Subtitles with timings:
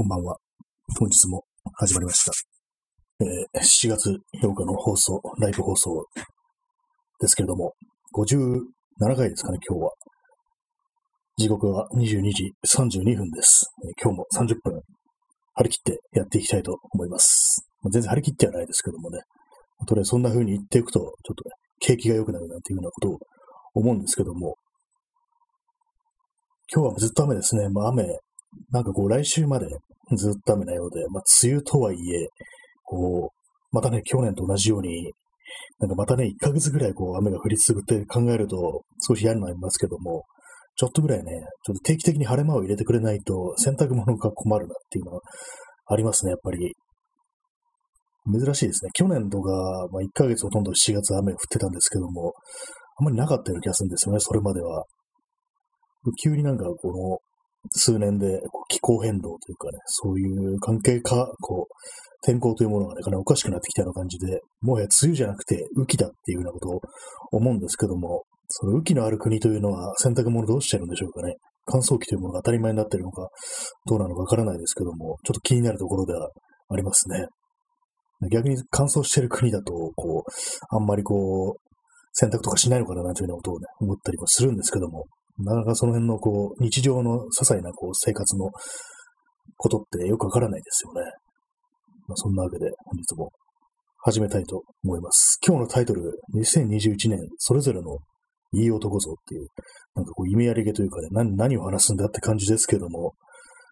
[0.00, 0.36] こんばんは。
[0.96, 1.42] 本日も
[1.74, 2.30] 始まりました。
[3.20, 6.06] えー7月8日の放送、ライブ放送
[7.18, 7.72] ですけれども、
[8.14, 9.90] 57回ですかね、今日は。
[11.36, 13.66] 時刻は22時32分です。
[13.84, 14.80] えー今日も30分
[15.56, 17.66] 張り切ってやっていきたいと思います。
[17.82, 19.18] まあ全然張り切ってはないですけどもね、
[19.88, 23.18] とりあえずそんな風に言っていくと、ちょっとね、景気が良くなるなんていうようなことを
[23.74, 24.54] 思うんですけども、
[26.72, 27.68] 今日はずっと雨ですね。
[27.68, 28.06] まあ雨、
[28.70, 29.66] なんかこう来週まで
[30.16, 32.28] ずっと雨なようで、まあ梅雨とはいえ、
[32.84, 35.12] こう、またね、去年と同じように、
[35.78, 40.24] なんかまたね、1ヶ月ぐらいこう雨が降り続くって考えると少し嫌になりますけども、
[40.76, 41.32] ちょっとぐらいね、
[41.64, 45.20] ちょっと定期的に晴れ間を入れてくれないと洗濯物が困るなっていうのは
[45.86, 46.74] ありますね、やっぱり。
[48.30, 48.90] 珍しいですね。
[48.92, 49.50] 去年とか、
[49.90, 52.34] まあ、1ヶ月ほとんど7月雨降ってたんですけども、
[52.98, 54.84] あんまりなかったような気がするんですよね、それまでは。
[56.22, 57.18] 急になんかこの
[57.70, 61.74] 数年で気候変動というかね、そういう関係か、こう、
[62.22, 66.80] 天候というものがね、かなりおかしくなってきたような感じで、もはや梅雨じゃなくて雨季だっていうようなことを
[67.32, 71.36] 思うんですけども、その雨季のある国というのは洗濯物どうしてるんでしょうかね。
[71.66, 73.28] 乾燥機というものが当たり前になってるのか、
[73.86, 76.30] どうなのかわからないですけども、ちょっと気になるところでは
[76.70, 77.26] ありますね。
[78.32, 81.68] 逆に乾燥してる国だと、こう、あんまりこう、
[82.12, 85.06] 洗濯とかしないのかななんていうようなことをね、思ったりもするんですけども、
[85.38, 88.50] なかなかその辺のこう、日常の些細なこう、生活の
[89.56, 91.10] ことってよくわからないですよね。
[92.06, 93.30] まあ、そんなわけで本日も
[93.98, 95.38] 始めたいと思います。
[95.46, 96.02] 今日のタイトル、
[96.34, 97.98] 2021年それぞれの
[98.52, 99.46] いい男像っていう、
[99.94, 103.14] なんかこう、意味ありげというかね、何何を話すんだって感じですけども、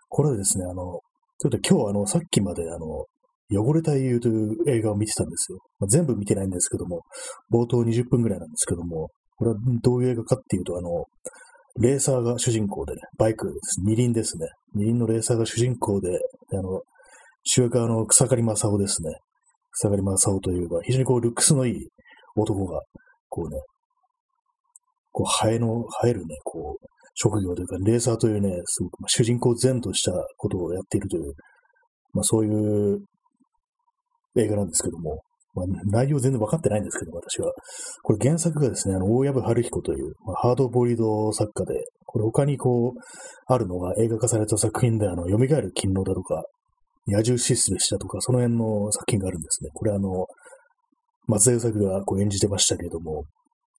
[0.08, 1.00] これはですね、あの、
[1.38, 3.06] ちょっと今日あの、さっきまであの、
[3.50, 5.58] 汚れた英雄という映画を見てたんですよ。
[5.78, 7.02] まあ、全部見てないんですけども、
[7.52, 11.04] 冒頭20分ぐらいなんですけども、これはどういう映画かっていうと、あの、
[11.78, 13.52] レーサーが主人公でね、バイク。
[13.84, 14.46] 二輪ですね。
[14.74, 16.08] 二輪のレーサーが主人公で、
[16.52, 16.82] あの、
[17.44, 19.10] 主役はあの、草刈正雄ですね。
[19.72, 21.88] 草刈正雄というか、非常にこう、ルックスのいい
[22.34, 22.80] 男が、
[23.28, 23.60] こうね、
[25.12, 31.32] こう、ハエの、生えるね、こう、職業というか、レーサーというね、すごく、主人公前としたことをやっているという、
[32.12, 32.98] まあそういう
[34.36, 35.22] 映画なんですけども、
[35.56, 37.52] まあ、内容全然分かってないんですけど、私は。
[38.02, 43.00] これ原作がですね、あの、大藪春彦という、まあ、ハードボイルド作家で、これ他にこう、
[43.46, 46.44] あるのが映画化された作品で、あの、蘇る勤労だとか、
[47.06, 49.70] 野獣シスベシだとか、その辺の作品があるんですね。
[49.72, 50.26] これあの、
[51.26, 53.24] 松江作がこう演じてましたけれども、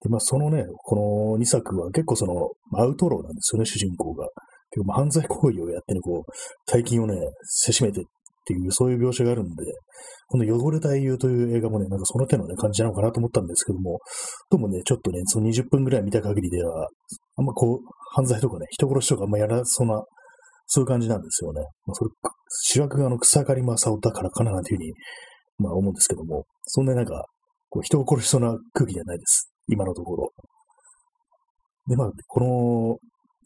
[0.02, 4.28] で、まあ、そのね、この2作は結構その、アウトローなんですよね、主人公が。
[4.72, 6.32] 結構犯罪行為をやってね、こう、
[6.66, 8.04] 大金をね、せしめてっ
[8.48, 9.64] ていう、そういう描写があるんで、
[10.28, 14.00] この汚れた英雄という映画もね、なんかその手のね、感じなのかなと思ったんですけども、
[14.50, 16.88] どうもね、ちょっとね、その20分ぐらい見た限りでは、
[17.36, 17.80] あんまこう、
[18.16, 20.02] 犯罪とかね、人殺しとかあんまやらそうな、
[20.68, 21.62] そういう感じなんですよね。
[21.86, 22.12] まあ、それ、
[22.50, 24.94] 主役があの、草刈正雄だからかななんていうふうに、
[25.60, 27.26] まあ思うんですけども、そんなになんか、
[27.70, 29.52] こう、人を殺しそうな空気じゃないです。
[29.68, 30.32] 今のところ。
[31.88, 32.98] で、まあ、この、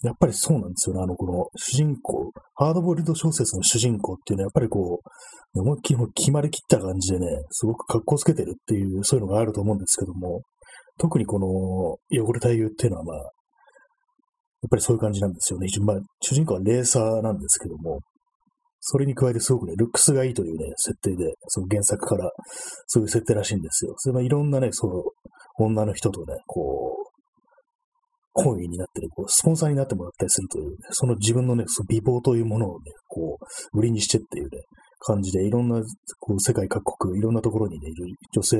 [0.03, 1.03] やっぱりそうなんですよね。
[1.03, 10.41] あの、この主人公、ハードボイルド小説の主人公っていうのは、やっぱりこう、思いっきり決まりきった感じでね、すごく格好つけてるっていう、そういうのがあると思うんですけども、
[10.97, 11.47] 特にこの
[12.23, 15.67] 汚れた優っていうのはまあ、やっぱりそういう感じなんですよね。
[15.83, 17.99] まあ、主人公はレーサーなんですけども、
[18.79, 22.31] それに加えてすごくね、ルックスがいいというね、設定で、その原作から、
[22.87, 23.93] そういう設定らしいんですよ。
[23.97, 25.03] それまあいろんなね、その、
[25.59, 27.10] 女の人とね、こう、
[28.35, 34.61] 懇意になってね、こう、スポンサーになってもらったりするという、ね、その自分のね、その美貌というものをね、こう、売りにしてっていうね、
[34.99, 35.81] 感じで、いろんな、
[36.19, 38.57] こう、世界各国、いろんなところにね、いる女性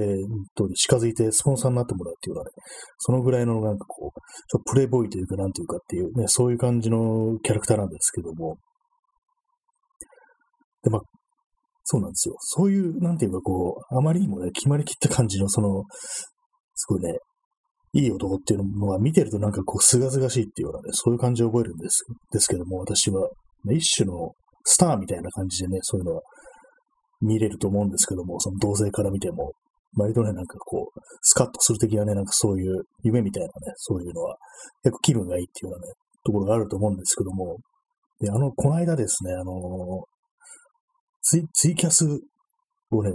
[0.56, 2.52] と近づいてスポンサーになってもらうっていうのはね、
[2.98, 8.58] そのぐらいのなんかこう、ちょプレイボーイというか、なんていうかっていうね、そういう感じのキャラクターなんですけども、
[10.84, 11.02] で、まあ、
[11.84, 12.36] そうなんですよ。
[12.40, 15.84] そういう、なんていうかこう、あまりにもね、決まりきった感じの、その、
[16.74, 17.20] すごいね、
[17.94, 23.30] いい男っていうのは見てるとなんかこう、すがすがしいっていうようなね、そういう感じを覚えるんです、ですけども、私は、
[23.70, 24.32] 一種の
[24.64, 26.22] スターみたいな感じでね、そういうのは
[27.22, 29.52] 見れると思うんですけども、その同性から見ても、
[29.98, 34.38] 割とね、なんかこう、スカッとする的なね、なんかそういう夢みたいなね、そういうのは、
[34.84, 35.94] 結構気分がいいっていうようなね、
[36.24, 37.58] ところがあると思うんですけども、
[38.22, 40.06] で、あの、この間ですね、あの
[41.24, 42.06] ツイ、ツイキャス
[42.92, 43.12] をね、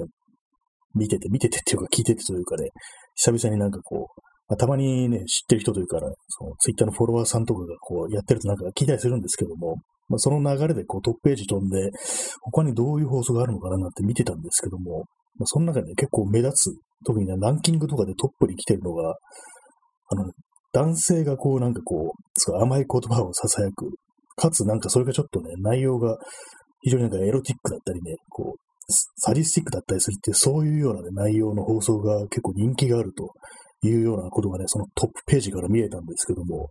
[0.94, 2.68] 見てて、見ててっていうか聞いててというかね、
[3.14, 9.76] 久々になんかこう、まあ、たまにね、知ってる人というか、ね、そのツイッターのフォロワーさんとかがこうやってるとなんか聞いたりするんですけども、
[10.08, 11.90] まあ、その流れでこうトップページ飛んで、
[12.43, 15.04] 他にどういう放送があるのかななんて見てたんですけども、
[15.38, 19.14] まあ、その中で、ね、結構目立つ、特にね、ランキングとかでトップに来てるのが、
[20.08, 20.31] あの、
[20.72, 23.90] 男性がこうなんかこう、すごい甘い言葉を囁く、
[24.37, 26.16] かつなんかそれがちょっとね、内容が
[26.82, 33.32] 非常になんかエロティックだったりね、こう、サディスティックだったりするっていう、そういうような、ね、内容の放送が結構人気があると
[33.82, 36.70] いうようなことがね、そのトップページから見えたんですけども、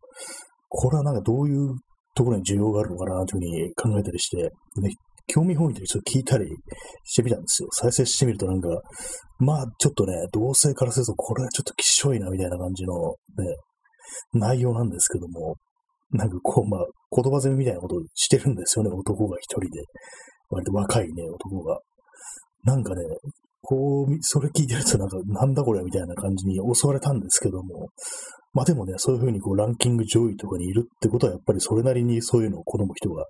[0.69, 1.75] これはなんかどういう
[2.15, 4.37] ところに需要があるのかなというふうに考えたりして、
[4.81, 4.89] ね、
[5.27, 6.45] 興味本位でちょっと聞いたり
[7.03, 7.69] してみたんですよ。
[7.71, 8.69] 再生してみるとなんか、
[9.39, 13.15] まあちょっとね、同性からするとこれはちょっときしょいなみたいな感じのね、
[14.33, 15.55] 内容なんですけども、
[16.11, 19.81] なんかこう、まあ、言葉攻めみたいなことをしてるんですよね、男が一人で。
[20.49, 21.79] 割と若いね、男が。
[22.63, 23.01] なんかね、
[23.67, 27.89] こう、それ聞いてるとなんか、なんだこれみたいな感じに襲われたんですけども、
[28.53, 33.25] まあでもね、そういうふうにこうランキング上位とかにいるってことは、やっぱりそれなりにそういうのを好む人が、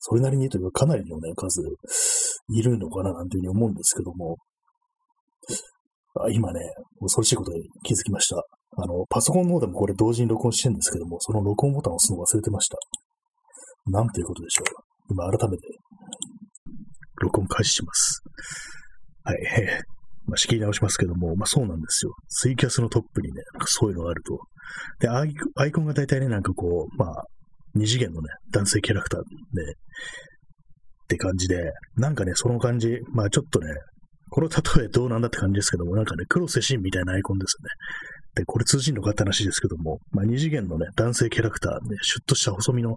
[0.00, 1.62] それなりにというかかなりのね、数
[2.50, 4.36] いるのかななんていうふうに思うんですけども、
[6.16, 6.60] あ今ね、
[7.00, 8.42] 恐ろしいことに気づきました。
[8.76, 12.76] あの、パソコンの方でもこれ同時に録音してるんですけども、その録音ボタンを押すの忘れてました。
[13.86, 14.64] なんていうことでしょう。
[15.10, 15.62] 今改めて、
[17.22, 18.22] 録音開始します。
[19.24, 19.38] はい。
[20.26, 22.14] まあ、仕切り直しますけども、まあそうなんですよ。
[22.28, 24.38] ツイキャスのトップにね、なんかそういうのがあると。
[25.00, 27.24] で、アイアイコンが大体ね、なんかこう、まあ、
[27.74, 29.74] 二次元のね、男性キャラクターで、っ
[31.08, 33.66] て感じで、なんかね、その感じ、まあちょっとね、
[34.30, 37.70] この例えどうなんだって感じですけども、なんかね、黒瀬シンみたいなアイコンですよね。
[38.36, 42.96] で、これ通じんのかって話ですけども、まあ、二次元のね、男性キャラクター、ね、シュッとした細身の、ね、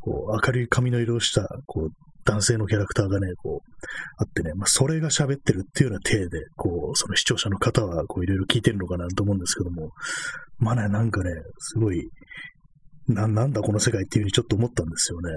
[0.00, 1.88] こう、明るい髪の色をした、こう、
[2.24, 3.69] 男性のキャラクターがね、こう、
[4.18, 9.90] あってね、まあ、それが喋ってるっていうような体で、こう、その視聴者の方は、こう、いろいろ聞いてるのかなと思うんですけども、
[10.58, 12.08] まあね、なんかね、すごい、
[13.08, 15.30] な、なんだこの世界っていうふうにちょっと思ったんですよね。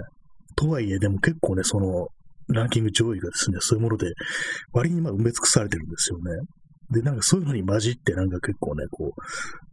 [0.56, 2.07] とはいえ、でも結構ね、その、
[2.50, 4.12] ランキング上位がですね、そういうもので、
[4.74, 6.24] 割にまあ埋め尽くされてるんですよね。
[6.92, 9.13] で、なんかそういうのに混じって、なんか結構ね、こ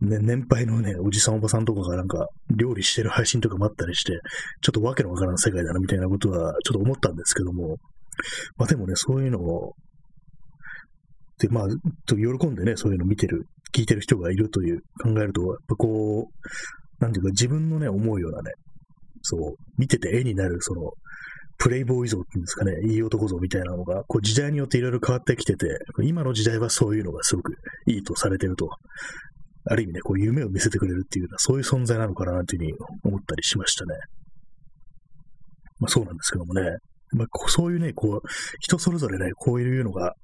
[0.00, 4.18] う、ね、年配のね、おじさんおばさんとかがなんか料理してる配信とかもあったりして、
[4.62, 7.76] ちょっとわけのわからん世界だなみたいなことはちょっと思ったんですけども、
[8.56, 9.74] まあでもね、そういうのを、
[11.38, 11.68] で、まあ、
[12.06, 18.52] 喜んでね、そういうの見てる、聞いてる人がいるという考えると、やっぱこう、なんていうか自分のね、思うようなね、
[19.22, 20.92] そう、見てて絵になる、その、
[21.58, 25.66] プレイボーイ像っていうんですかね、いい男像みたいなのが、こう時代によっていろいろ変わってきてて、
[26.02, 27.52] 今の時代はそういうのがすごく
[27.86, 28.68] いいとされてると。
[29.66, 32.72] ある意味ね、こう夢を見せてくれるっていうのは、そういう存在なのかなというふうに
[33.04, 33.94] 思ったりしましたね。
[35.80, 36.62] まあそうなんですけどもね、
[37.12, 38.28] まあ、そういうね、こう、
[38.60, 40.14] 人それぞれね、こういうのが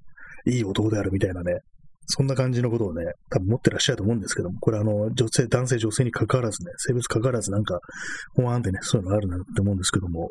[0.47, 1.61] いい男であるみたいなね、
[2.07, 7.81] そんな感じのことをね、多分持ってらっしゃると思うんですけども、これあの、女性、男性、女性に関わらずね、性別関わらずなんか、
[8.35, 10.31] ほわーんってね、そういうのあるなって思うんですけども、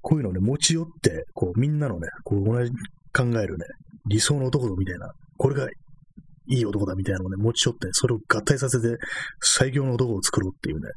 [0.00, 2.72] こういうのをね、持ち寄って、こう、みんなのね、こう、同じ
[3.14, 3.66] 考えるね、
[4.06, 5.68] 理想の男だみたいな、これが
[6.48, 8.96] いい男だみたいなのをね、持ち寄って、それを合体させて、
[9.40, 10.88] 最強の男を作ろうっていうね、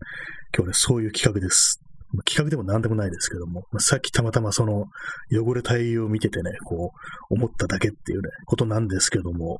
[0.55, 1.79] 今日ね、そういう企画です。
[2.23, 4.85] 企画でも何でもないですけども、さっきたまたまその
[5.31, 6.91] 汚れ対応を見ててね、こ
[7.29, 9.59] う、思っただけっていうね、ことなんですけども、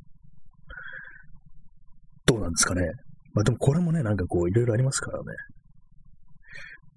[2.26, 2.90] どうなんですかね。
[3.34, 5.24] まあでもこれもね、なんかこう、いろいろありますからね。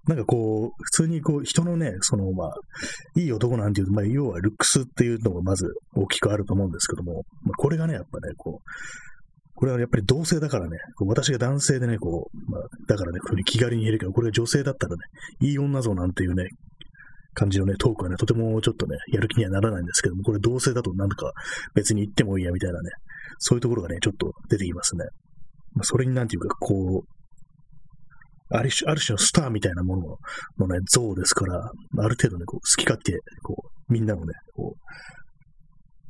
[0.07, 2.53] なんかこう、普通にこう、人のね、その、まあ、
[3.15, 8.69] いい男なんていうと、まあ、要はルックスっていうのがまず大きくあると思うんですけども、まあ、これがね、やっぱね、こう、
[9.59, 15.01] これはやっぱり同性だからね、私が男性でね、こう、まあ、だからね、こに気軽に言えるけど、これが女性だったらね、
[15.41, 16.47] いい女像なんていうね、
[17.33, 21.33] 感じのね、トークはね、とてもちょっとね、やる気にはならないんですけども、これ同性だとなんか
[21.75, 22.89] 別に言ってもいいやみたいなね、
[23.39, 25.03] そういうところがね、ちょっと出てきますね。
[25.73, 33.55] まあ、それになんていうか、こう、ある種、ある種のスターみたいなもののね、像ですから、ある程度ね、こう、好き勝手、こ
[33.89, 34.81] う、みんなのね、こう、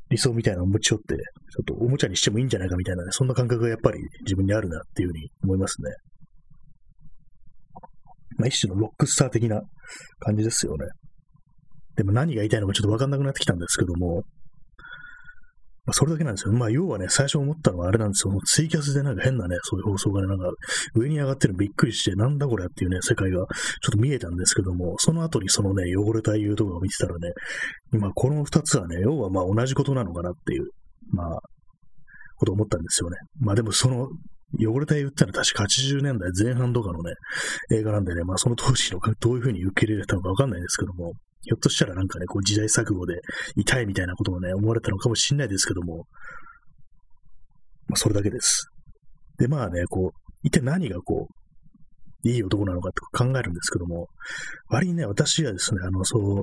[0.09, 1.21] 理想みたいなのを持ち寄って、ちょ
[1.61, 5.91] っとおもちゃにしてもいいんじゃないかみたいなね、そんな感覚がやっぱり自分にあるなっていうふうに思いますね。
[8.37, 9.61] まあ、一種のロックスター的な
[10.19, 10.85] 感じですよね。
[11.95, 14.23] でも何が言いたいのかちょっとわかんなくなってきたんですけども、
[15.89, 16.53] まあ、それだけなんですよ。
[16.53, 18.33] まあ、要はね、最初思ったのはあれなんですよ。
[18.45, 20.51] ツイキャスでなんか変なね、そういう放送がね、なんか
[20.93, 23.47] 上に上がってるのびっくりして、なんだこれっていうね、世界がちょっ
[23.91, 27.31] と見えたんですけども、その後にそのね、汚れた YouTube を見てたらね、
[27.91, 30.67] 今この二つはね、要はまあ同じことなのかなっていう、
[31.11, 31.39] まあ、
[32.37, 33.17] こと思ったんですよね。
[33.39, 34.09] まあでもその
[34.63, 37.13] 汚れた言ったら確か80年代前半とかのね、
[37.71, 43.15] 映画なんでね、まあその当時のどういうふうに受け入れたのかわかんないですけども、ひょっとしたらなんかね、こう時代錯誤で
[43.55, 46.05] 痛いみたいなことをね、思われたのかもしれないですけども、
[47.87, 48.67] まあ、それだけです。
[49.37, 54.07] で、まあね、こう、一体何がこう、いい男なのかって考えるんですけども、
[54.69, 56.41] 割にね、私はですね、あの、そう、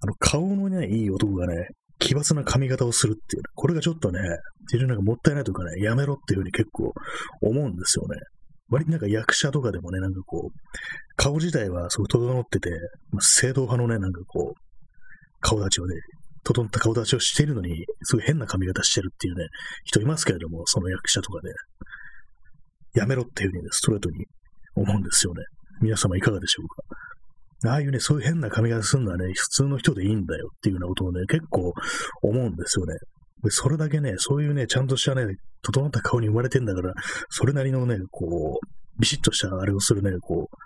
[0.00, 4.20] あの、顔のね、いい男がね、奇抜な髪型をするっていう、これがちょっとね、
[4.70, 6.92] 非常になんかもったいないというかね、やめろっていうふうに結構
[7.40, 8.20] 思うんですよね。
[8.72, 10.58] 割になんか役者とかでもね、なんかこう、
[11.16, 12.70] 顔自体はすごい整ってて、
[13.10, 14.60] ま、正統派のね、なんかこう、
[15.40, 15.94] 顔立ちをね、
[16.42, 19.46] 整った顔立ちをしているのに、すごい変な髪型してるっていうね、
[19.84, 21.52] 人いますけれども、その役者とかね、
[22.94, 24.26] やめろっていうふうにね、ストレートに
[24.74, 25.42] 思うんですよね。
[25.82, 31.72] 皆様いかがでしょうかああいうね、そういう変な髪型するのはね、普通の人でいいんだよっていうようなことをね、結構
[32.22, 32.94] 思うんですよね。
[33.50, 36.94] それだけね、そういうね、ちゃんとしたね、整った顔に生まれてんだから、
[37.28, 40.56] それなりのね、こう、ビシッとしたあれをするね、こう、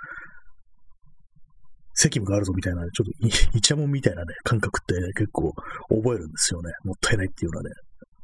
[1.94, 3.12] 責務があるぞみたいな、ちょっと
[3.56, 5.54] イチャモンみたいなね、感覚ってね、結構
[5.88, 6.72] 覚えるんですよね。
[6.84, 7.70] もったいないっていうのはね。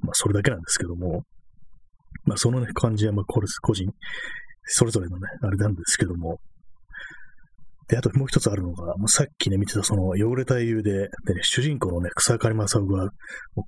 [0.00, 1.22] まあ、それだけなんですけども、
[2.24, 3.40] まあ、そのね、感じは、まあ、個
[3.72, 3.88] 人、
[4.64, 6.38] それぞれのね、あれなんですけども、
[7.92, 13.10] で、あともう一つあるのが、もうさっきね、見てたその汚れた理由で、でね、主人公のね、草刈正夫が、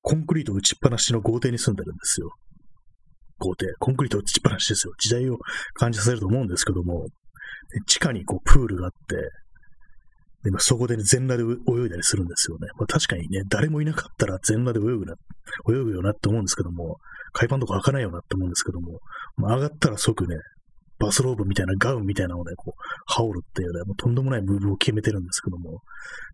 [0.01, 2.31] コンクリート打ちっぱなしの豪邸に住んでるんですよ。
[3.39, 3.67] 豪邸。
[3.79, 4.95] コンクリート打ちっぱなしですよ。
[4.99, 5.37] 時代を
[5.75, 7.05] 感じさせると思うんですけども、
[7.87, 12.69] 地下にこうプールがあって、でそこで、ね、全裸で泳いだりするんですよね。
[12.79, 15.17] まあ、確かにね、誰もいなかったら全裸で泳ぐな、
[15.69, 16.97] 泳ぐよなって思うんですけども、
[17.35, 19.01] 海パンとか開かないよなって思うんですけども、
[19.37, 20.37] まあ、上がったら即ね、
[20.99, 25.81] バスローブみたいなガウンみたいなのをね、こう、羽織るっていうね、もうとんでもないムーブを決めてるんですけども、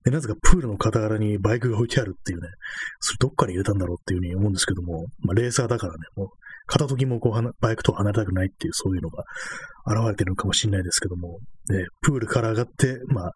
[0.04, 2.48] で、なぜかプールの傍らにバイクが置いてあるっていうね、
[3.00, 6.28] それどっから入れたんだろうっていうふうに思うんですけども、まあ、レーサーだからね、もう、
[6.66, 9.24] 片時もこう、バイクと離れたくないっていう、そういうのが
[9.86, 13.32] 現れてるのかもしれないですけども、で、プールから上がって、まあ、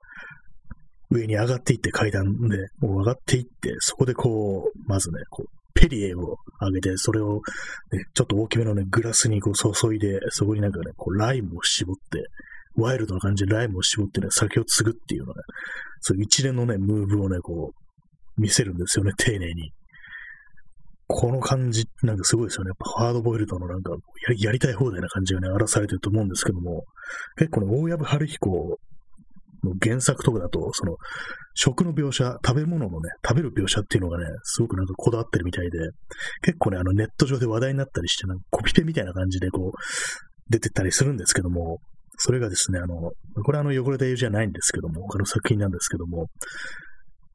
[1.10, 7.40] 上に上がっていって階段で、もう上がっていって、そこでこう、まずね、こう、ペリエをあげて、それを、
[7.92, 12.24] ね、ちょっと大きめのね、グラスにこう注いで、そこになんかね、こう、ライムを絞って、
[12.76, 15.42] ワイルドな感じでライムを絞ってね、酒を継ぐっていうのね、
[16.00, 19.72] そういう一連のね、ムーブをね、こう、見せるんですよね、丁寧に。
[21.06, 22.68] この感じ、なんかすごいですよね。
[22.68, 23.92] やっぱハードボイルドのなんか
[24.28, 26.84] や、やりたい放題な感じがね、荒らされてると思うんですけども、
[27.36, 28.78] 結構ね、大藪春彦
[29.62, 30.96] の原作とかだと、その、
[31.54, 35.78] 食の描写、食べ物のね、食べる描写っていうのがね、すごくなんかこだわってるみたいで、
[36.42, 39.78] 結構ね、あのネット上で話題になったりして、なんかコピペみたいな感じでこう、
[40.50, 41.78] 出てったりするんですけども、
[42.18, 43.12] それがですね、あの、
[43.44, 46.26] これはあの汚れた湯じゃないんですけども、他の作品なんですけども、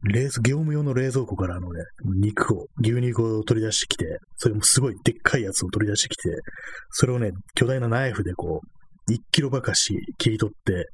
[0.04, 1.84] 冷業務用の冷蔵庫からあのね、
[2.22, 6.30] 肉を、牛肉を取り出してきて、それもすごいでっかいやつを取り出してきて、
[6.92, 10.88] それをね、巨大なナイフでこう、1キロばかし切り取って、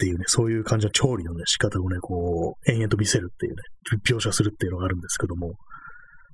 [0.00, 3.58] っていうね、そういう感じの調理のね、仕方をね、こう、延々と見せるっていうね、
[4.08, 5.52] 描写するっていうのがあるんですけども、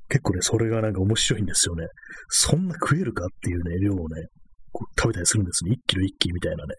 [0.09, 1.89] 結構ね、それがなんか面白いんですよね。
[2.29, 4.27] そんな食えるかっていうね、量をね、
[4.71, 5.73] こう食べたりするんですね。
[5.73, 6.75] 1キロ1キみたいなね。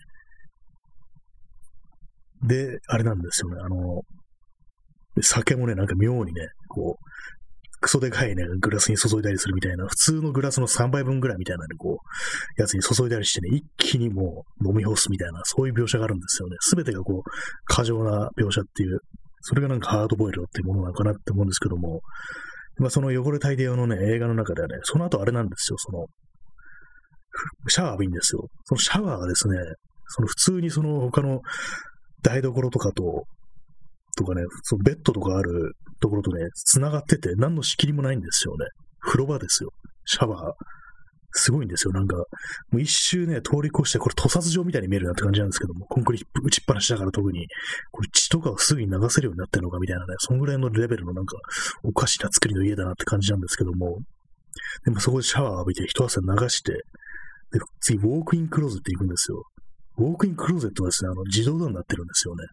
[2.48, 4.02] で、あれなんですよね、あの、
[5.22, 7.04] 酒もね、なんか妙にね、こう、
[7.80, 12.00] クソでかいね、グラスに注いだりするみたいな、普通のグラスの3倍分ぐらいみたいなね、こ
[12.58, 16.56] う、やつに注いだりしてね、一気にもう飲み干すみたいな、そういう描写があるんですよね。
[16.60, 17.30] すべてがこう、
[17.66, 19.00] 過剰な描写っていう、
[19.42, 22.02] それがなんかハードボイルドっていうものなのかなって思うんですけども、
[22.80, 26.06] まあその汚れ大帝用のね、映画の中ではね、その後あれなんですよ、その、
[27.68, 28.48] シャワー浴びんですよ。
[28.66, 29.56] そのシャワーがですね、
[30.08, 31.42] その普通にその他の
[32.24, 33.26] 台所とかと
[34.18, 38.66] とかね、そのベッドとかあるところとね、繋がってて、何の仕切りもないんですよね。
[39.00, 39.70] 風呂場ですよ。
[40.06, 40.54] シャワー。
[41.32, 41.94] すごいんですよ。
[41.94, 42.16] なんか、
[42.72, 47.48] もう一周ね、通り越して、これ屠殺場みたいに見えるなって感じなんですけども、コンクリート打ちっぱなしだから特に、
[47.92, 51.38] これ血とかをすぐに流せるようになってるのかみたいなね、そんぐらいのレベルのなんか、
[51.84, 54.00] おかしな作りの家だなって感じなんですけども、
[54.86, 56.74] でもそこでシャワー浴びて一汗流して、
[57.52, 59.44] で、次、ウォークインクローゼット行くんですよ。
[59.98, 62.44] ウォークインクローゼットはですね、あの、自動ドアになってるんですよね。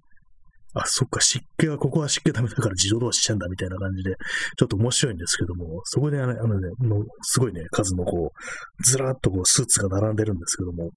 [0.75, 4.16] あ、そっか、湿気は、ここは湿気ダメだから自動ドアしてんだみたいな感じで、
[4.59, 10.90] ちょっと面白いんですけども、そこであの、あのね、のすごいね、数のこう、ずらっとこう、スーツが並んでるんですけども、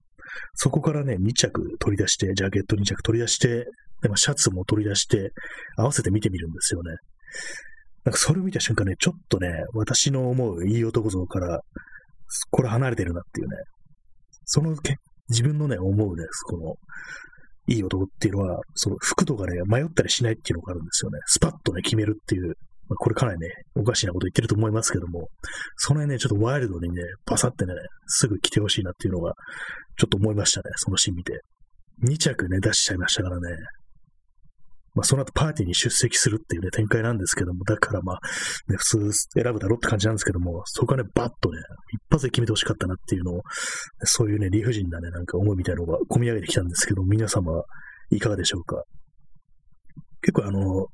[0.54, 3.66] そこからね、2着取り出して、ジャケット2着取り出して、
[4.02, 5.30] でもシャツも取り出して、
[5.76, 6.96] 合わせて見てみるんですよね。
[8.04, 11.60] なんかそれを見た瞬間ね、ちょっとね、私の思ういい男像から、
[12.50, 13.56] これ離れてるなっていうね、
[14.44, 14.96] そのけ
[15.28, 16.74] 自分のね、思うね、この、
[17.68, 21.18] いい男っていうのは、その服とかね、迷ったりしないっていうのがあるんですよね。
[21.26, 22.54] スパッとね、決めるっていう。
[22.88, 25.28] まあ、これかなりね、おかしいなこと言ってると思いますけども、
[25.76, 27.74] その辺ね、ちょっとワイルドにね、バサってね、
[28.06, 29.34] すぐ来てほしいなっていうのが、
[29.98, 31.42] ちょっと思いましたね、そのシーン見て。
[32.04, 33.42] 2着ね、出しちゃいましたからね。
[34.98, 38.18] まあ、その後パーティーに出席するっていうね、展開なんですけども、だからまあ、
[38.68, 41.58] ね、普通選ぶだろって感じなんですけども、そこはね、バッとね、
[41.94, 43.42] 一発で決めてほしかったなっていうのを、
[44.02, 47.62] そういうね、理不尽なね、なんか思いみたいなのが込み上げてきたんですけど、皆様
[48.10, 48.82] いかがでしょうか？
[50.20, 50.88] 結構あの、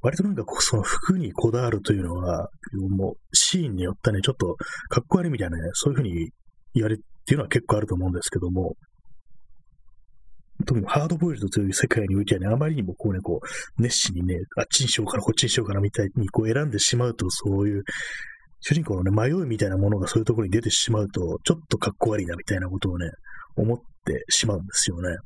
[0.00, 4.56] 割となんかその服にこだわるというのは、もうシーンによってね、ちょっと
[4.88, 6.30] かっこ悪いみたいなね、そういうふうに
[6.72, 8.74] 言われっていうのは結構あると思うんですけども、
[10.66, 17.84] 特にハードボイルドという世界においてはね、あまりにもこうね、こう、熱心にね、あっちにしようかな、こっちにしようかな、みたいにこう選んでしまうと、そういう、
[18.60, 23.08] 主人公のね、迷いみたいなものがそういうところに出てしまうと、ちょっとかっこ悪いな、みたいなことをね、
[23.56, 25.16] 思ってしまうんですよね。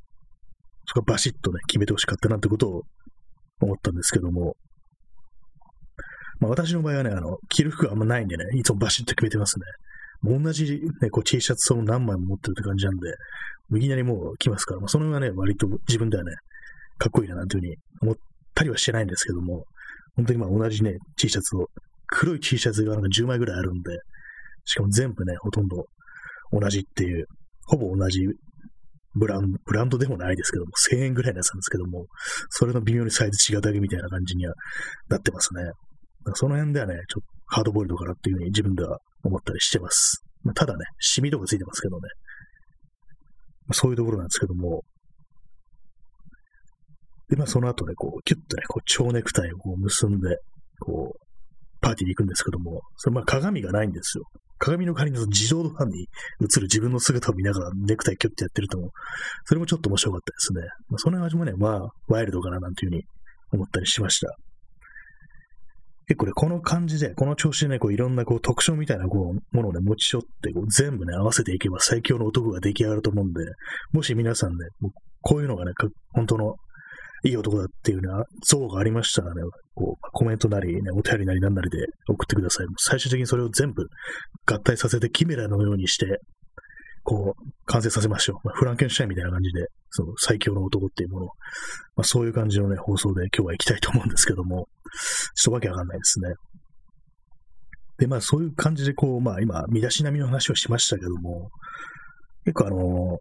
[0.87, 2.83] そこはバシッとね、決めてほしかったなってことを
[3.61, 4.57] 思ったんですけども、
[6.41, 9.65] まあ私の場合はね、あの、着る服があんまないんでね、いつもバシッと決めてますね。
[10.25, 13.15] 同じね、こう T シャツその何枚も持ってるって感じなんで、
[13.79, 16.33] いきなりもう来ますから、まあ、その辺はね、割と自分ではね、
[16.99, 18.15] かっこいいななんていうふうに思っ
[18.55, 19.65] たりはしてないんですけども、
[20.15, 21.67] 本当にまあ同じね、T シャツを、
[22.07, 23.99] 黒い T シャツがなんか10枚ぐらいあるんで、
[24.65, 25.87] しかも全部ね、ほとんど
[26.53, 27.27] 同じっていう、
[27.67, 28.21] ほぼ同じ
[29.15, 32.07] ブランドブランドでもないですけども、1000円ぐらいのやつなんですけども、
[32.51, 34.55] それの微妙にサイズ違うだけみたいな感じには
[35.09, 35.73] なってますね。
[36.35, 40.25] その辺ではね、ちょっとハードボイルドかなっていうふうに自分では思ったりしてます。
[40.43, 42.09] まあ、ただね、シミとかついてますけどね。
[43.73, 44.83] そういうところなんですけども。
[47.29, 50.37] で、まあその後ね、こう、キュッとね、こう、蝶ネクタイをこう結んで、
[50.81, 51.19] こう、
[51.81, 54.25] パーティーに行くんですけども、それまあ鏡がないんですよ。
[54.59, 56.03] 鏡の代わりに自動ドアに
[56.41, 58.91] 映る自分の姿を見ながらネクタイキュッてやってるとも、
[59.45, 60.61] それもちょっと面白かったですね。
[60.89, 63.03] まあ、その味もね、まあ、ワイルドかななんていうふうに
[63.53, 64.37] 思ったりしました。
[66.09, 73.41] 結構ね、この感じで、この調子でね、こういろんなこう特徴みたいなこうものをね、持ち寄って、こう全部ね、合わせていけば最強の男が出来上がると思うんで、
[73.93, 75.73] もし皆さんね、もうこういうのがね、
[76.13, 76.57] 本当の
[77.25, 79.43] いい男だっていうような像がありましたらね、
[79.75, 81.79] こう、コメントなり、ね、お便りなりなんなりで
[82.09, 82.67] 送ってください。
[82.79, 83.87] 最終的にそれを全部
[84.45, 86.19] 合体させてキメラのようにして、
[87.05, 88.47] こう、完成させましょう。
[88.47, 91.29] まあ、フランケンシュタインみたいな感じで、その最強の男っていうものを、
[91.97, 94.69] まあ、そういう感じのね、放送で今日は行きたいと思うんですけども、
[95.35, 96.35] ちょっとわけわかんないですね。
[97.99, 101.51] で、まあそういう感じでこう、まあ今、身だしなみの話をしましたけども、
[102.45, 103.19] 結構あの、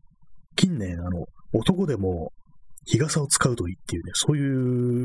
[0.55, 2.31] 近年、あの、男でも
[2.85, 4.55] 日傘を使うといいっていうね、そういう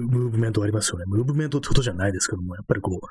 [0.09, 1.05] ムーブメントがありますよね。
[1.07, 3.07] ムーブメントってことじゃないですけども、やっぱりこう、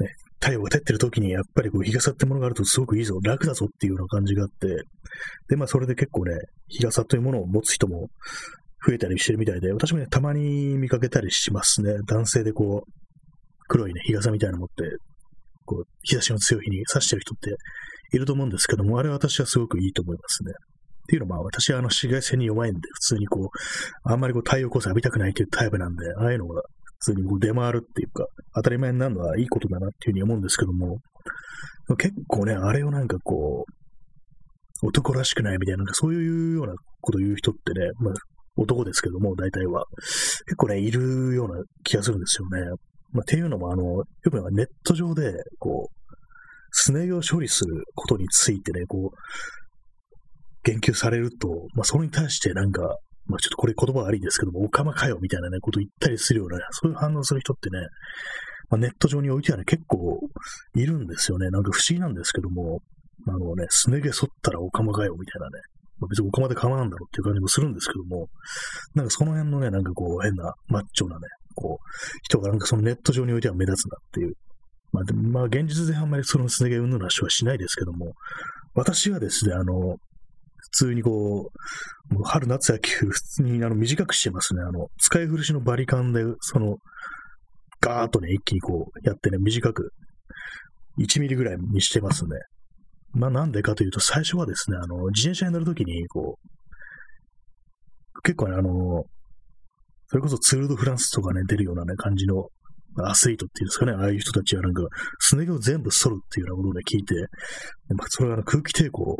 [0.00, 4.82] ね、太陽が照ってる時に、やっぱりこう、日傘ってものがあるとすごくいいぞ、楽だぞっていうような感じがあって、
[5.48, 6.32] で、まあ、それで結構ね、
[6.68, 8.08] 日傘というものを持つ人も
[8.86, 11.92] 増えたりしてるみたいで、私もね、たまに見かけたりしますね。
[12.06, 12.92] 男性でこう、
[13.68, 14.74] 黒いね、日傘みたいなの持って、
[15.66, 17.56] こう、日差しの強い日に差してる人って
[18.16, 20.52] いると思うんですけども、あれは私はすごくいいと思いますね。
[20.52, 23.48] っていうのは、まあ私はあの紫外線に弱いんで、普通にこう、
[24.04, 26.62] あんまりこう太陽光線浴びたくないっていうタイプなんで、ああいうのが
[27.00, 30.98] 普通にこう出回るっていうか、当たり前になるのはいいことだなっていうふうに思うんですけども、
[31.96, 33.64] 結構ね、あれをなんかこ
[34.82, 38.14] う、男らしくないみたいな、なんかそういうようなことを言う人ってね、まあ
[38.56, 39.84] 男ですけども、大体は。
[40.46, 42.60] 結構ね、いるような気がするんですよね。
[43.12, 46.06] まあ、っていうのも、あの、よくネット上で、こう、
[46.70, 49.16] スネ毛を処理することについてね、こう、
[50.62, 57.78] 言及されると、まあ、それに対してなんか、まあ、ちょっとこれ言葉悪いですけども、おかまかよみたいなね、こと言ったりするような、そういう反応する人ってね、
[58.70, 60.20] まあ、ネット上においてはね、結構
[60.74, 61.50] いるんですよね。
[61.50, 62.80] なんか不思議なんですけども、
[63.26, 65.62] あのね、すね毛剃ったらおかまかよみたいなね、
[65.98, 68.28] まあ、別におかまで構わんだろうっていう感じもするんですけども、
[68.94, 71.86] なんかその辺のね、なんかこう変なマッチョなね、こう、
[72.22, 74.34] 人がなんかそのネット上においては目立つなっていう。
[74.92, 78.12] まあでも、まあ現実であんまりそのすね毛うんぬなしはしないですけども、
[78.74, 79.96] 私はですね、あの、
[80.72, 81.50] 普通にこ
[82.10, 84.62] う、もう春夏野球、普通にあの短くしてますね。
[84.62, 86.76] あの、使い古しのバリカンで、その、
[87.80, 89.92] ガーッとね、一気にこうやってね、短く、
[90.98, 92.30] 1ミリぐらいにしてますね。
[93.12, 99.04] まあなんでかというと、最初はですね、あの、自転車に乗るときに、こう、結構ね、あの、
[100.08, 102.48] それこそツールドフランスとかね、出るようなね、感じの
[102.98, 104.82] アスリートっていうんですかね、ああいう人たちはなんか、
[105.18, 107.14] すね毛を全部剃るっていうようなことをね、聞いて、
[108.08, 109.16] それは空気抵抗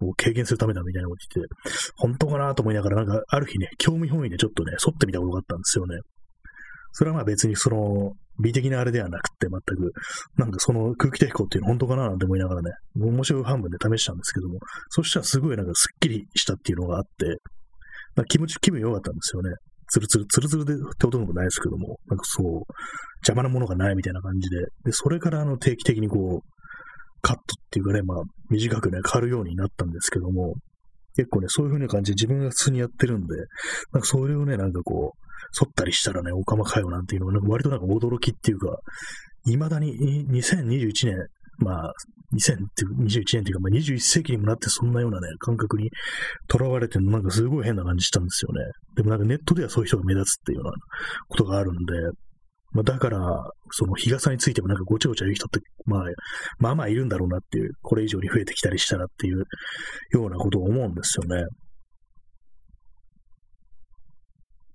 [0.00, 1.54] を経験するためだみたいなこと言って、
[1.96, 5.98] 本当かなと思いながら、なんかある日ね、興味本位でちょっとね、沿ってみたことがあったんですよね。
[6.92, 9.92] それはまあ別にその、美的なあれではなくて、全く、
[10.36, 14.58] なんかその空気抵抗っていうの本当かななんて思いながらね、面白い半分で試したんですけども、
[14.90, 17.38] そしたらすごいなんかスッキリしたっていうのがあって、
[18.28, 19.50] 気持ち、気分良かったんですよね。
[19.88, 22.44] ツルツル、ツルツルでってことでもないですけども、なんかそう、
[23.20, 26.55] 邪魔なものがないみたいな感じで、で、それからあの定期的にこう、
[27.26, 28.18] カットっていうかね、まあ、
[28.50, 30.54] 短くね、変わるようになったんですけども、
[31.16, 33.34] 結構ね、そういう風な感じで自分が普通にやってるんで、
[33.92, 35.26] なんかそれをね、なんかこう、
[35.58, 38.78] 反ったりしたらね、おかまかよなんていうのは、なんか割となんか驚きっていうか、
[39.44, 39.92] 未だに
[40.30, 41.16] 2021年、
[41.58, 41.92] まあ、
[42.34, 45.90] 2021年っていうか、まあ、21世紀にもなってそんなようなね、感覚に
[46.48, 48.60] 囚われてるのなんかすごい変な感じしたんですよね。
[48.94, 50.72] でもなんかネットではそういう人が目立つっていうような
[51.28, 51.92] ことがあるんで、
[52.72, 53.18] まあ、だから、
[53.70, 56.02] その日傘についてもなんかごちゃごちゃ言う人って、まあ、
[56.58, 59.44] まあまあいるんだろうなっていう、これ以上に増えてきたりしたらっていう
[60.10, 61.46] ようなことを思うんですよね。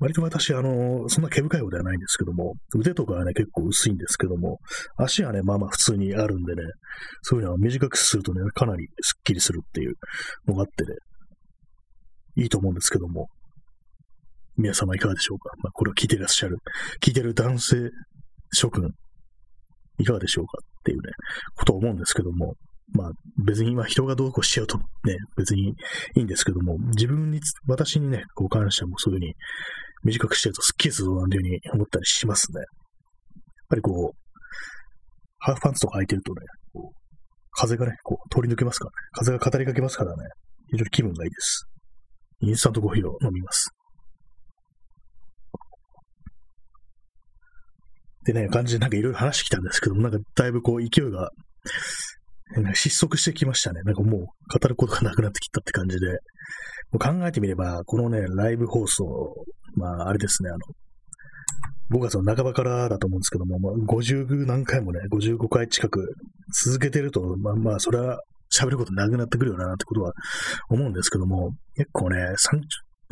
[0.01, 4.57] 割と私、あの、そんな毛深い方ではないんですけども、腕とかはね、結構薄いんですけども、
[4.97, 6.63] 足はね、まあまあ普通にあるんでね、
[7.21, 9.93] そういうのは短くするとね、かなりスッキリするっていう
[10.47, 10.95] のがあってね、
[12.37, 13.27] いいと思うんですけども、
[14.57, 15.49] 皆様いかがでしょうか？
[15.63, 16.57] まあ、これを聞いていらっしゃる、
[17.01, 17.89] 聞いてる男性
[18.53, 18.91] 諸君、
[19.99, 20.59] いかがでしょうか？
[20.61, 21.11] っていうね、
[21.55, 22.55] ことを思うんですけども、
[22.93, 23.11] まあ
[23.45, 24.83] 別に今人がどうこうしちゃうとね、
[25.37, 25.73] 別にい
[26.15, 29.33] いんですけども、自分に、私にね、こう関してはもそういうふうに
[30.03, 32.59] 短くしてるとスッキリするぞなんていうふうに思ったりしますね。
[32.59, 32.67] やっ
[33.69, 34.17] ぱりこう、
[35.39, 36.41] ハーフパンツとか履いてるとね、
[36.73, 36.97] こう
[37.51, 38.93] 風がね、こう通り抜けますからね。
[39.13, 40.23] 風が語りかけますからね、
[40.71, 41.65] 非常に気分がいいです。
[42.41, 43.69] インスタントコーヒーを飲みます。
[48.25, 51.31] でね、感じでなんかいろいろ話してきたんですけども、なんかだいぶこう勢いが、
[52.73, 53.81] 失速してきましたね。
[53.83, 56.19] なんかもう語ることがなくなってきたって感じで。
[56.91, 59.33] もう考えてみれば、このね、ライブ放送、
[59.75, 60.59] まあ、あれですね、あの、
[61.97, 66.15] 5月の半ばからだと思うんですけども、まあ、50何回もね、55回近く
[66.63, 68.19] 続けてると、まあまあ、それは
[68.53, 70.13] 喋ることなくなってくるよな、ってことは
[70.69, 72.17] 思うんですけども、結構ね、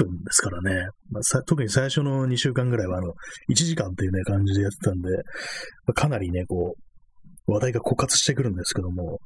[0.06, 3.14] 分ですからね、まあ、特に最初の2週間ぐらいは、あの、
[3.52, 5.10] 1時間っていうね、感じでやってたんで、
[5.86, 6.76] まあ、かなりね、こ
[7.48, 9.20] う、話題が枯渇してくるんですけども、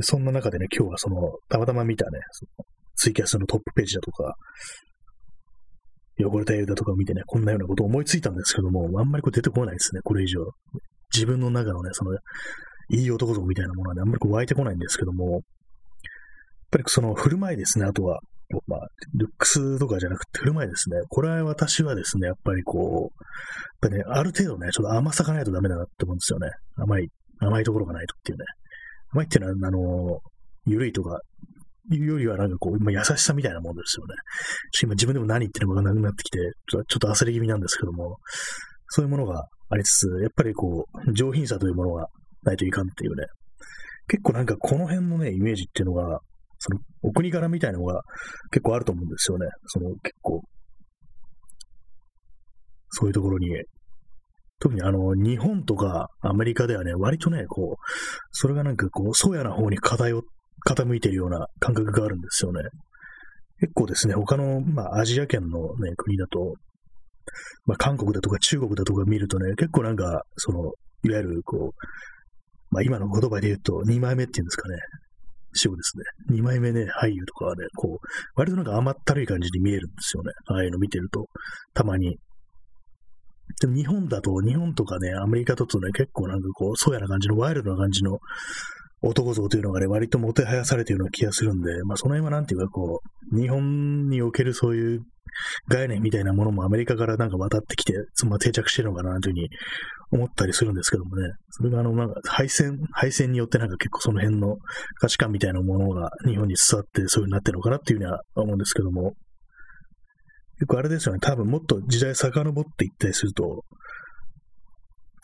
[0.00, 1.16] そんな中でね、今日はその、
[1.48, 4.34] たまたま見たね、そのツイキャスのトップページだとか、
[6.18, 10.40] 汚れた絵だとかを見てね、こんなようなことを思いついたんですけども、あんまりこう出てこないですね、これ以上。
[11.14, 12.16] 自分の中のね、その、
[12.90, 15.42] いい男像みたいなものはね、あんまりこう湧いてこないんですけども、やっ
[16.70, 18.20] ぱりその振る舞いですね、あとは、
[18.66, 18.80] まあ、
[19.14, 20.96] ルックスとかじゃなくて振る舞いですね。
[21.08, 26.48] これは私はですね、やっぱりこう、やっぱね、ある程度ね、ちょっと甘さがないとダメだなって思うんですよね。
[26.76, 27.08] 甘い、
[27.40, 28.44] 甘いところがないとっていうね。
[29.12, 30.20] 甘いっていうのは、あの、
[30.66, 31.20] ゆるいとか、
[31.88, 34.14] いうよりはなんかこう、今優しさみたいなもんですよね。
[34.82, 38.16] 今自分でも何言ってるのかなくなってきて、ちょっと焦り気味なんですけども、
[38.88, 42.08] そういうものがありつつ、やっぱりこう、上品さというものが
[42.42, 43.26] ないといかんっていうね。
[44.08, 46.20] 結構なんかこの辺のね、イメージっていうのが、
[46.58, 48.02] その、お国柄みたいなのが
[48.50, 49.46] 結構あると思うんですよね。
[49.66, 50.42] その、結構、
[52.90, 53.48] そういうところに、
[54.58, 57.84] 特にあの、日本とかアメリカではね、割とね、こう、
[58.30, 60.22] それがなんかこう、そうやな方に偏っ
[60.66, 62.62] 傾いているような感覚があるんですよね。
[63.60, 66.54] 結構ですね、他の、まあ、アジア圏のね、国だと、
[67.64, 70.72] まあ、韓国だとか中国だとか見るとね、結構なんか、その、
[71.04, 71.84] いわゆる、こう、
[72.70, 74.76] まあ、今の言葉で言うと、二枚目っていうんですかね。
[75.56, 76.04] そうですね。
[76.36, 80.32] 二枚目ね、俳優とかはね、こう、割となんか甘ったるい感じに見えるんですよね。
[80.46, 81.26] ああいうの見てると、
[81.74, 82.18] たまに。
[83.60, 88.18] でも日本だと、日本とかね、アメリカだとね、結構なんかこう、そうやな感じの、ワイルドな感じの
[89.02, 93.00] 男像というのがね、割ともてはやされているような気がするんで、まあその辺はなんていうかこ
[93.32, 95.02] う、日本におけるそういう
[95.68, 97.92] 概念みたいなものもアメリカからなんか渡ってきて、
[98.26, 99.48] まあ、定着してるのかなというふうに
[100.12, 104.56] 思ったりするんですけどもね、それがあの、なんか敗戦、敗戦によってなんか結構その辺の
[105.00, 109.12] 価値観みたいなものが日本に伝わってそういう風になってるのかなっていうふうには思うんですけども、
[110.58, 113.64] 結構あれですよね、多分もっと時代遡っていったりすると、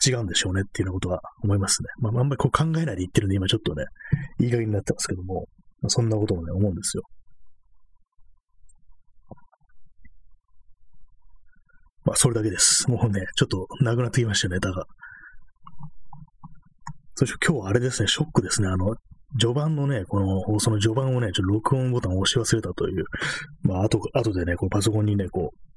[0.05, 1.87] 違うんでしょうねっていうようなことは思いますね。
[1.99, 3.85] まあ、あんまりこう考えないで言ってるんで、今ちょっとね、
[4.39, 5.47] いい加減になってますけども、
[5.81, 7.03] まあ、そんなこともね、思うんですよ。
[12.05, 12.89] まあ、それだけです。
[12.89, 14.85] もうね、ちょっとなくなってきましたネタが。
[17.15, 18.67] そして今日はあれですね、ショックですね。
[18.67, 18.95] あの、
[19.39, 23.05] 序盤のね、この放送の序盤をね、ちょっと録音ボタンを押し忘れたという、
[23.61, 25.72] まあ、後、後でね、こうパソコンにね、こう、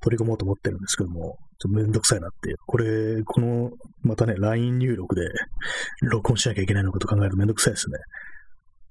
[0.00, 2.56] 取り込もうと思ってるんですけども、ちょっとめんどくさいなっていう。
[2.66, 3.70] これ、この、
[4.02, 5.22] またね、LINE 入力で
[6.02, 7.98] 録音しなきゃいけないのかと考えるとめんどくさいですね。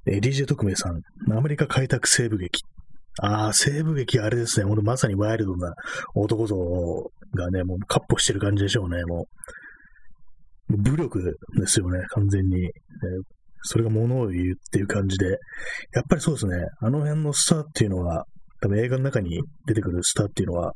[0.06, 1.02] え DJ 特命さん、
[1.32, 2.64] アメリカ開拓西部劇。
[3.22, 4.66] ああ、西部劇あれですね。
[4.66, 5.74] ほんとまさにワイルドな
[6.16, 6.56] 男像
[7.36, 9.04] がね、もうカッポしてる感じでしょうね。
[9.06, 9.28] も
[10.70, 12.66] う、武力ですよね、完全に。
[12.66, 12.70] え
[13.64, 15.26] それが物を言うっていう感じで。
[15.94, 16.56] やっぱりそうですね。
[16.82, 18.26] あの辺のスターっていうのは、
[18.64, 20.72] 多分映画の中に出てくるスターっていうのは、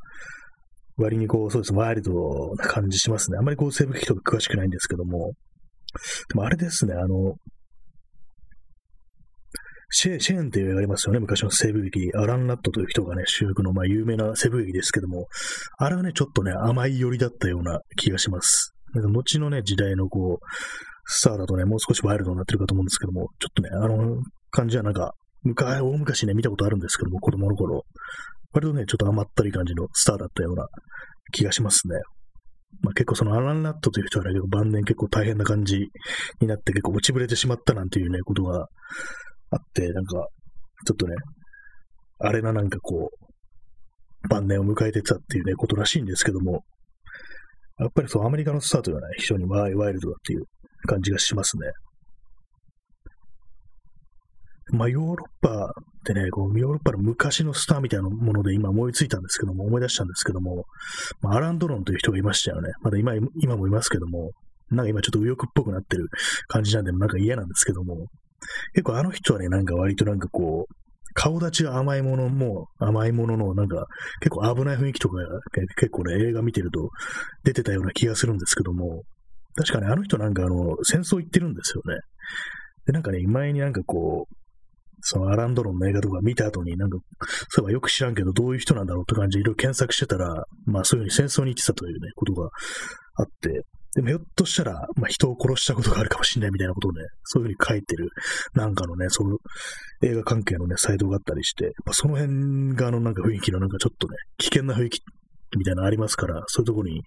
[0.97, 2.11] 割にこう、そうです、ワイルド
[2.57, 3.37] な感じしますね。
[3.37, 5.31] あんまりこう、西部劇とか詳しくないんですけども、
[6.27, 7.35] でもあれですね、あの、
[9.89, 12.11] シェシェーンっていう映画ありますよね、昔の西部劇。
[12.15, 15.27] アラン・ラットという人がね、主役の、まあ、有名な西部劇ですけども、
[15.77, 18.73] あれはね、ちょっとね、甘い寄りだったような気がします。
[18.93, 20.45] なんか後のね、時代のこう、
[21.05, 24.21] スターだとね、もう少しワイルドになってるかと思うんですけども、ちょっとね、あの
[24.51, 25.13] 感じはなんか、
[25.47, 27.83] 昔、大昔ね、見たことあるんですけども、子供の頃。
[28.53, 30.67] 割とね、ちょっと甘ったり感じのスターだったような
[31.31, 31.95] 気がしますね。
[32.81, 35.79] まあ、結構そのアラン・ラットという人はね、晩年結構大変な感じ
[36.41, 38.67] になって結構落ちぶれてしまったなんていうね、ことが
[39.51, 40.27] あって、なんか、
[40.85, 41.15] ちょっとね、
[42.19, 46.63] あれななんかこう、晩年を迎えてたっていうね、ことらしいんですけども、
[47.79, 50.43] やっぱりそう、アメリカのスタートはね、非常にワイワイルドだっていう
[50.87, 51.67] 感じがしますね。
[54.71, 55.69] まあ、ヨーロッパっ
[56.05, 60.65] てね、こうヨーロッパの昔のスターみたいなもので今思いついたんですけども、思い出したんですけども、
[61.21, 62.71] まあ、アラン・ドロンという人がいましたよね。
[62.81, 64.31] まだ今、今もいますけども、
[64.69, 66.07] なんか今ちょっと右翼っぽくなってる
[66.47, 68.07] 感じなんで、なんか嫌なんですけども、
[68.73, 70.73] 結構あの人はね、なんか割となんかこう、
[71.13, 73.87] 顔立ちが甘いものも、甘いものの、なんか、
[74.19, 75.15] 結構危ない雰囲気とか、
[75.75, 76.89] 結構ね、映画見てると
[77.43, 79.01] 出てたような気がするんですけども、
[79.55, 82.01] 確かね、あの人なんかあの、戦争行ってるんですよね。
[82.85, 84.35] で、なんかね、前になんかこう、
[85.01, 86.97] そのアランドロンの映画とか見た後になんか、
[87.49, 92.49] そういえばよく知らんけどどういう人なんだろうって感じでいろいろ検索してたら、まあそういうふうに戦争に行ってたというね、ことが
[93.15, 93.63] あって、
[93.95, 98.09] でもひょっとしたら、まあ、人を殺したことがあるかもしれないみたいなことをね、そういうふうに書いてる、
[98.53, 99.37] なんかのね、その
[100.03, 105.01] 映画関係のね、サイトがあったりして、まあ、その辺があのなんか雰囲気のなんかちょっとね、危険な雰囲気
[105.57, 107.01] みたいなのありますから、そういうところに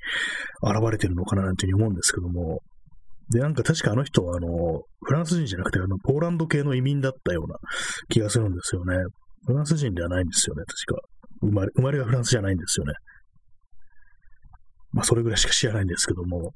[0.62, 2.62] 現れてるのかななんていうふうに思うんですけども、
[3.30, 7.56] で、なんか確かあの人は、あの、フランス人じゃなくて、あの、ポーランド系の移民だったような
[8.08, 8.96] 気がするんですよね。
[9.46, 11.08] フランス人ではないんですよね、確か。
[11.40, 12.92] 生まれ、生まれがフランスじゃないんですよね。
[14.92, 16.52] まあ、それぐらいしか知らないんですけども、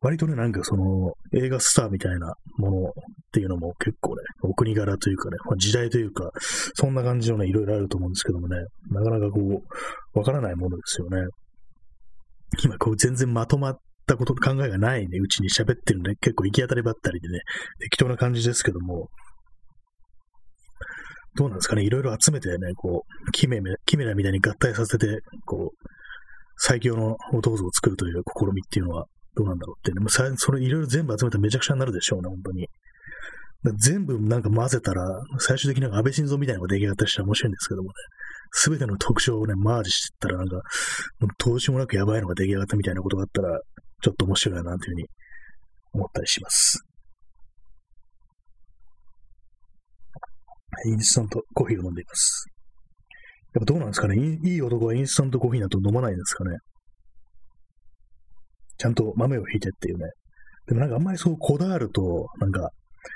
[0.00, 2.92] 割とね、なんかその、映画スターみたいなものっ
[3.32, 6.30] ていうのも結構ね、お国柄というかね、まあ、時代というか、
[6.74, 8.56] そんな感じのね、いろいろあると思うんですけどもね、
[8.90, 11.18] なかなかこう、わからないものですよね。
[12.64, 17.40] 今、こう、全然まとまったこと、考えがないね、うちに喋ってるんで、結構行き当たりばったりでね、
[17.80, 19.08] 適当な感じですけども、
[21.36, 25.88] どうなんですかね、いろいろ集めてね、こう、キメキメラみたいに合体させて、こう、
[26.56, 29.04] 最強の弟像を作るという試みっていうのは
[29.36, 30.00] どうなんだろうってね。
[30.00, 32.68] もうそれいろいろ全部集めたらめちゃくちゃになるでしょうね、本当に。
[33.76, 35.02] 全部なんか混ぜたら、
[35.38, 37.92] 最終的になんか安倍晋三みたいなのが出来上がったりしたら面白いんですけどもね。
[38.52, 40.62] すべての特徴をね、マージしてったらなんか、もう
[41.36, 43.60] どうしようもなくやばいのが出来上がったみたいなことがあったら、
[44.02, 45.06] ちょっと面白いな、なんていうふうに
[45.94, 46.82] 思ったりします。
[50.86, 52.46] インスタントコーヒーを飲んでいます。
[53.54, 54.16] やっぱどうなんですかね？
[54.44, 56.58] いい男はインスタントコーヒーだと飲まないんですかね？
[58.78, 60.04] ちゃんと豆をひいてっていうね。
[60.66, 62.70] でもなんかあんまりそうこだわると、なんか、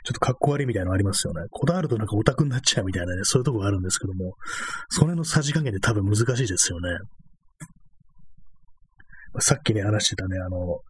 [0.04, 1.42] ちょっとかっこ悪いみたいなのありますよね。
[1.50, 4.34] こだわるとなんかオタクになっちゃうみたいなね、そういうとこがあるんですけども、
[4.88, 6.88] それのさじ加減で多分難しいですよね。
[9.38, 10.80] さっきね、話してたね、あの、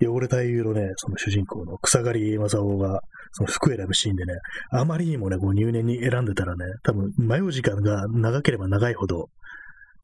[0.00, 3.00] 汚れた優のね、その主人公の草刈正雄が、
[3.32, 4.34] その服選ぶシーンでね、
[4.70, 9.28] あまりにもね、こう入念に選んでたらね、多分迷う時間が長ければ長いほど、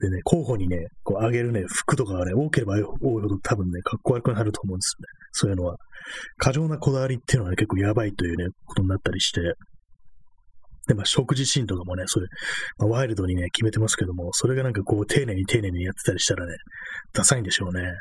[0.00, 5.06] でね、候補にね、こう上げるね、服とかがね、多ければ多いほど多分ね、かっこ悪くなると思うんですよね。
[5.32, 5.76] そういうのは。
[6.36, 9.40] 過剰なこだわりっていうのはね、結構やばいというね、ことになったりして。
[10.88, 12.28] で、まあ、食事シーンとかもね、そういう、
[12.78, 16.54] まあ、ワイルドにね、決めてますけども、それがなんかこう、丁寧に丁寧にやってたりしたらね、
[17.12, 17.92] ダサいんでしょうね。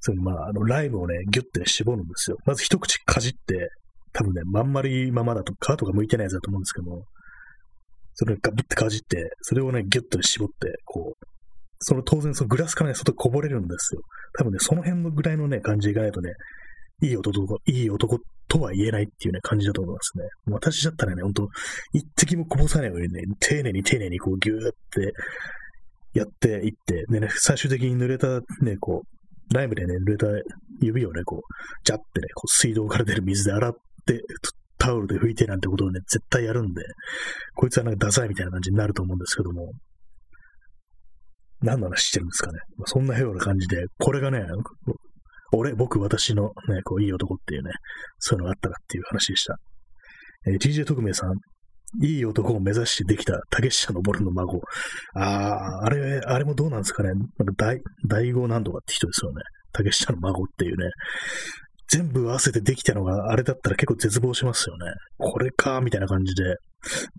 [0.00, 2.38] そのまあ、あの、ライムをね、ギュッて絞るんですよ。
[2.46, 3.68] まず一口かじって、
[4.12, 7.04] 多分ね、まん丸いままだと、皮とか剥いてないやつだと思うんですけども、
[8.14, 11.26] それをガブってかじって、それをね、ギュッと絞って、こう、
[11.78, 14.02] その当然そのグラスからね、外こぼれるんですよ。
[14.38, 16.32] 多分ね、その辺のぐらいのね、感じでいかないとね、
[17.02, 18.18] いい男、いい男っ
[18.50, 20.24] とは言えないっていうね、感じだと思いますね。
[20.46, 21.48] 私だったらね、ほんと、
[21.92, 25.12] 一滴もこぼさないようにね、丁寧に丁寧にこうギューって
[26.14, 30.26] やっていって、でね、最終的に濡れたね、こう、ライムでね、濡れた
[30.80, 31.40] 指をね、こう、
[31.84, 33.72] ジャってね、こう水道から出る水で洗っ
[34.04, 34.20] て、
[34.78, 36.82] タオルで拭いてなんてことをね、絶対やるんで、
[37.54, 39.70] こいつはなんかダサいみたいな感じになると思うんですけども、
[41.62, 42.58] 何の話してるんですかね。
[42.86, 44.42] そんなような感じで、これがね、
[45.52, 47.70] 俺、僕、私のね、こう、いい男っていうね、
[48.18, 49.56] そういうのがあったかっていう話でした。
[50.46, 51.34] えー、TJ 特命さん、
[52.02, 54.60] いい男を目指してできた竹下登の孫。
[55.14, 57.10] ああ、あれ、あれもどうなんですかね。
[57.10, 59.42] なんか大、大悟なんとかって人ですよね。
[59.72, 60.88] 竹下の孫っていうね。
[61.88, 64.92] 全部合わせてできたのがあれだったら結構絶望しますよね。
[65.18, 66.54] これか、みたいな感じで。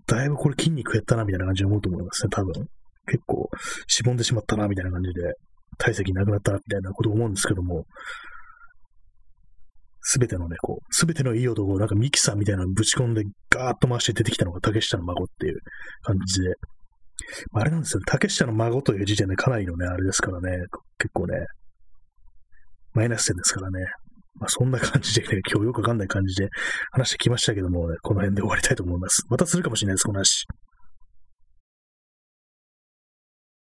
[0.06, 2.52] だいぶこれ筋肉減ったな、みたいな感じで思うと思いますね、多分。
[3.06, 3.50] 結構、
[3.86, 5.34] しぼんでしまったな、みたいな感じで、
[5.78, 7.84] 体積なくなったみたいなことを思うんですけども、
[10.00, 15.60] すべてのね、こう、すべてのいい男をなんかミキサーみたいなのぶち込んでガーッと回して出てきたのが竹下の孫っていう
[16.02, 16.54] 感じで、
[17.54, 20.66] あ、あれなんですよ、竹下の孫という時点でかなりのね、あれですからね、
[20.98, 21.46] 結構ね、
[22.94, 23.78] マイナス点ですからね。
[24.34, 26.48] まあ、そんな感じでね、今日よくわかんない感じで
[26.90, 29.24] 話してきましたけども、ね、この辺で終わりたいと思います。
[29.28, 30.46] またするかもしれないです、この話。